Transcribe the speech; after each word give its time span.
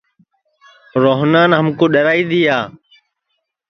روہنان 1.01 1.49
ہمکُو 1.59 1.85
ڈؔرائی 1.93 2.23
دؔیا 2.29 2.57